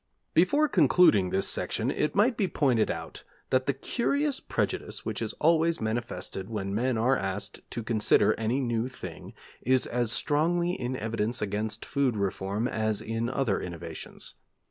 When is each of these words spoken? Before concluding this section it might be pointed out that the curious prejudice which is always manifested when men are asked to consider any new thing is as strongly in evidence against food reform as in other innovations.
Before 0.33 0.67
concluding 0.67 1.29
this 1.29 1.47
section 1.47 1.91
it 1.91 2.15
might 2.15 2.35
be 2.35 2.47
pointed 2.47 2.89
out 2.89 3.23
that 3.51 3.67
the 3.67 3.73
curious 3.75 4.39
prejudice 4.39 5.05
which 5.05 5.21
is 5.21 5.33
always 5.33 5.79
manifested 5.79 6.49
when 6.49 6.73
men 6.73 6.97
are 6.97 7.15
asked 7.15 7.59
to 7.69 7.83
consider 7.83 8.33
any 8.33 8.59
new 8.61 8.87
thing 8.87 9.33
is 9.61 9.85
as 9.85 10.11
strongly 10.11 10.71
in 10.71 10.95
evidence 10.95 11.39
against 11.39 11.85
food 11.85 12.17
reform 12.17 12.67
as 12.67 12.99
in 12.99 13.29
other 13.29 13.61
innovations. 13.61 14.33